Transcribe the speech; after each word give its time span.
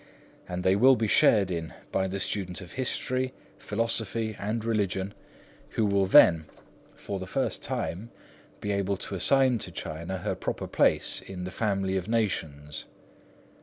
And 0.49 0.63
they 0.63 0.75
will 0.75 0.95
be 0.95 1.05
shared 1.05 1.51
in 1.51 1.75
by 1.91 2.07
the 2.07 2.19
student 2.19 2.59
of 2.59 2.71
history, 2.71 3.35
philosophy, 3.59 4.35
and 4.39 4.65
religion, 4.65 5.13
who 5.69 5.85
will 5.85 6.07
then 6.07 6.45
for 6.95 7.19
the 7.19 7.27
first 7.27 7.61
time 7.61 8.09
be 8.61 8.71
able 8.71 8.97
to 8.97 9.13
assign 9.13 9.59
to 9.59 9.69
China 9.71 10.17
her 10.17 10.33
proper 10.33 10.65
place 10.65 11.21
in 11.21 11.43
the 11.43 11.51
family 11.51 11.97
of 11.97 12.07
nations. 12.09 12.85